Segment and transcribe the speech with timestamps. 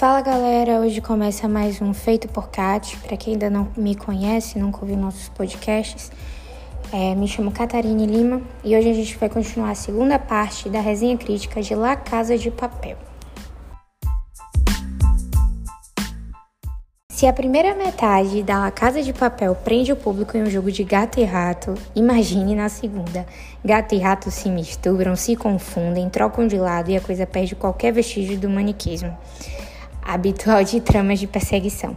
[0.00, 2.96] Fala galera, hoje começa mais um Feito por Cat.
[3.06, 6.10] Para quem ainda não me conhece, nunca ouviu nossos podcasts,
[6.90, 10.80] é, me chamo Catarine Lima e hoje a gente vai continuar a segunda parte da
[10.80, 12.96] resenha crítica de La Casa de Papel.
[17.10, 20.72] Se a primeira metade da La Casa de Papel prende o público em um jogo
[20.72, 23.26] de gato e rato, imagine na segunda.
[23.62, 27.92] Gato e rato se misturam, se confundem, trocam de lado e a coisa perde qualquer
[27.92, 29.14] vestígio do maniquismo
[30.12, 31.96] habitual de tramas de perseguição.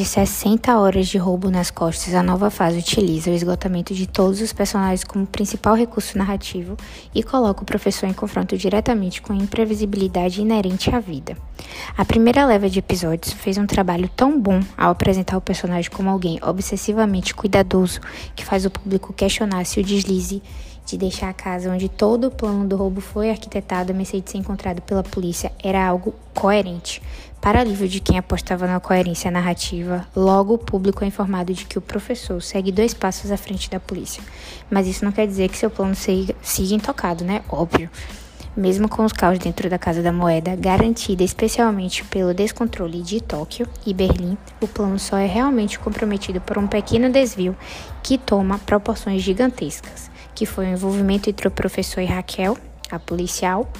[0.00, 4.40] de 60 horas de roubo nas costas, a nova fase utiliza o esgotamento de todos
[4.40, 6.74] os personagens como principal recurso narrativo
[7.14, 11.36] e coloca o professor em confronto diretamente com a imprevisibilidade inerente à vida.
[11.98, 16.08] A primeira leva de episódios fez um trabalho tão bom ao apresentar o personagem como
[16.08, 18.00] alguém obsessivamente cuidadoso
[18.34, 20.42] que faz o público questionar se o deslize
[20.90, 24.30] de deixar a casa onde todo o plano do roubo foi arquitetado a mercê de
[24.30, 27.00] ser encontrado pela polícia era algo coerente.
[27.40, 31.78] Para alívio de quem apostava na coerência narrativa, logo o público é informado de que
[31.78, 34.22] o professor segue dois passos à frente da polícia.
[34.70, 37.42] Mas isso não quer dizer que seu plano siga, siga intocado, né?
[37.48, 37.88] Óbvio.
[38.60, 43.66] Mesmo com os caos dentro da Casa da Moeda, garantida especialmente pelo descontrole de Tóquio
[43.86, 47.56] e Berlim, o plano só é realmente comprometido por um pequeno desvio
[48.02, 52.56] que toma proporções gigantescas que foi o envolvimento entre o professor e Raquel,
[52.90, 53.70] a policial.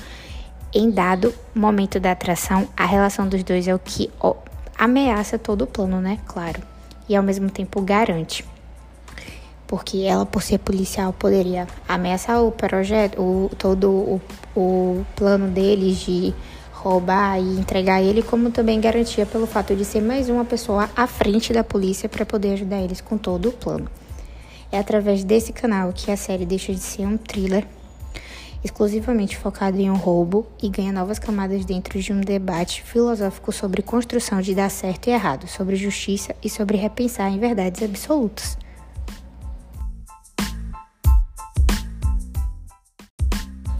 [0.75, 4.11] Em dado momento da atração, a relação dos dois é o que
[4.78, 6.19] ameaça todo o plano, né?
[6.27, 6.61] Claro.
[7.09, 8.44] E ao mesmo tempo garante.
[9.70, 14.20] Porque ela, por ser policial, poderia ameaçar o projeto, o, todo o,
[14.56, 16.34] o plano deles de
[16.72, 21.06] roubar e entregar ele, como também garantia pelo fato de ser mais uma pessoa à
[21.06, 23.88] frente da polícia para poder ajudar eles com todo o plano.
[24.72, 27.64] É através desse canal que a série deixa de ser um thriller
[28.64, 33.82] exclusivamente focado em um roubo e ganha novas camadas dentro de um debate filosófico sobre
[33.82, 38.59] construção de dar certo e errado, sobre justiça e sobre repensar em verdades absolutas.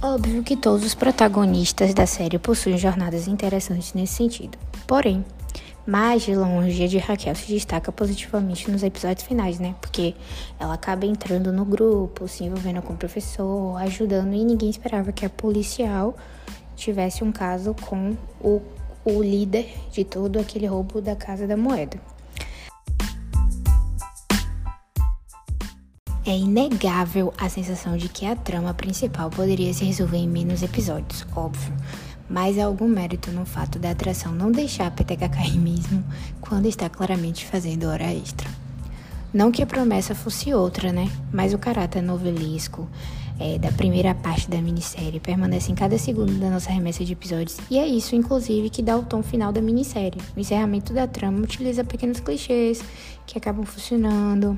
[0.03, 4.57] Óbvio que todos os protagonistas da série possuem jornadas interessantes nesse sentido.
[4.87, 5.23] Porém,
[5.87, 9.75] mas de longe, a de Raquel se destaca positivamente nos episódios finais, né?
[9.79, 10.15] Porque
[10.59, 15.27] ela acaba entrando no grupo, se envolvendo com o professor, ajudando, e ninguém esperava que
[15.27, 16.17] a policial
[16.77, 18.63] tivesse um caso com o,
[19.05, 22.01] o líder de todo aquele roubo da Casa da Moeda.
[26.31, 31.27] É inegável a sensação de que a trama principal poderia se resolver em menos episódios,
[31.35, 31.75] óbvio
[32.29, 36.05] mas há algum mérito no fato da atração não deixar a peteca cair mesmo
[36.41, 38.49] quando está claramente fazendo hora extra.
[39.35, 41.11] Não que a promessa fosse outra, né?
[41.33, 42.89] Mas o caráter novelesco
[43.41, 47.59] é, da primeira parte da minissérie permanece em cada segundo da nossa remessa de episódios,
[47.69, 50.21] e é isso, inclusive, que dá o tom final da minissérie.
[50.37, 52.81] O encerramento da trama utiliza pequenos clichês
[53.27, 54.57] que acabam funcionando,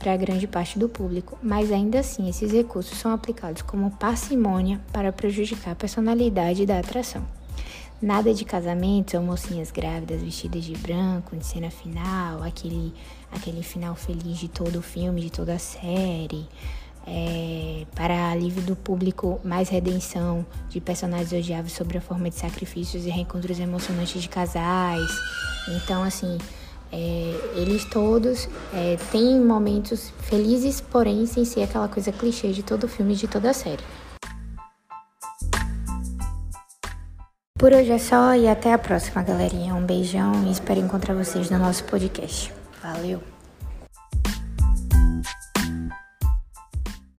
[0.00, 5.12] para grande parte do público, mas ainda assim esses recursos são aplicados como parcimônia para
[5.12, 7.22] prejudicar a personalidade da atração.
[8.00, 12.94] Nada de casamentos ou mocinhas grávidas vestidas de branco em cena final, aquele,
[13.30, 16.48] aquele final feliz de todo o filme, de toda a série.
[17.06, 23.04] É, para alívio do público, mais redenção de personagens odiáveis sobre a forma de sacrifícios
[23.04, 25.10] e reencontros emocionantes de casais.
[25.68, 26.38] Então, assim,
[26.92, 32.88] é, eles todos é, têm momentos felizes, porém sem ser aquela coisa clichê de todo
[32.88, 33.82] filme de toda série.
[37.58, 39.74] Por hoje é só e até a próxima, galerinha.
[39.74, 42.50] Um beijão e espero encontrar vocês no nosso podcast.
[42.82, 43.39] Valeu!